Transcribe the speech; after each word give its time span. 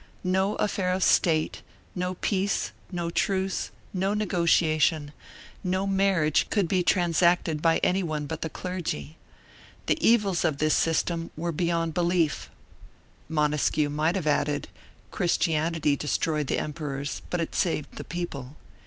No 0.23 0.55
affair 0.55 0.91
of 0.93 1.03
state, 1.03 1.61
no 1.93 2.15
peace, 2.21 2.71
no 2.91 3.11
truce, 3.11 3.69
no 3.93 4.15
negotiation, 4.15 5.11
no 5.63 5.85
marriage 5.85 6.49
could 6.49 6.67
be 6.67 6.81
transacted 6.81 7.61
by 7.61 7.77
any 7.83 8.01
one 8.01 8.25
but 8.25 8.41
the 8.41 8.49
clergy. 8.49 9.15
The 9.85 10.03
evils 10.03 10.43
of 10.43 10.57
this 10.57 10.73
system 10.73 11.29
were 11.37 11.51
beyond 11.51 11.93
belief." 11.93 12.49
Montesquieu 13.29 13.91
might 13.91 14.15
have 14.15 14.25
added: 14.25 14.69
Christianity 15.11 15.95
destroyed 15.95 16.47
the 16.47 16.57
emperors 16.57 17.21
but 17.29 17.39
it 17.39 17.53
saved 17.53 17.97
the 17.97 18.03
people. 18.03 18.55